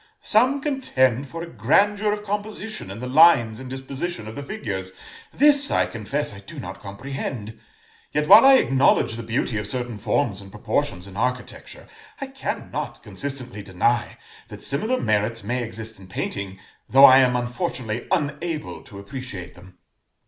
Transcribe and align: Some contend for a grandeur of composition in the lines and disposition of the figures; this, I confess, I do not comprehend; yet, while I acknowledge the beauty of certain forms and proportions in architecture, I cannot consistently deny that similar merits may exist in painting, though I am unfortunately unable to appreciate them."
Some 0.23 0.61
contend 0.61 1.27
for 1.27 1.43
a 1.43 1.47
grandeur 1.47 2.11
of 2.11 2.23
composition 2.23 2.89
in 2.89 3.01
the 3.01 3.07
lines 3.07 3.59
and 3.59 3.69
disposition 3.69 4.27
of 4.27 4.33
the 4.33 4.41
figures; 4.41 4.93
this, 5.31 5.69
I 5.69 5.85
confess, 5.85 6.33
I 6.33 6.39
do 6.39 6.59
not 6.59 6.79
comprehend; 6.79 7.59
yet, 8.11 8.27
while 8.27 8.43
I 8.43 8.55
acknowledge 8.55 9.13
the 9.15 9.21
beauty 9.21 9.59
of 9.59 9.67
certain 9.67 9.97
forms 9.99 10.41
and 10.41 10.49
proportions 10.49 11.05
in 11.05 11.17
architecture, 11.17 11.87
I 12.19 12.25
cannot 12.25 13.03
consistently 13.03 13.61
deny 13.61 14.17
that 14.47 14.63
similar 14.63 14.99
merits 14.99 15.43
may 15.43 15.61
exist 15.61 15.99
in 15.99 16.07
painting, 16.07 16.57
though 16.89 17.05
I 17.05 17.19
am 17.19 17.35
unfortunately 17.35 18.07
unable 18.11 18.81
to 18.85 18.97
appreciate 18.97 19.53
them." 19.53 19.77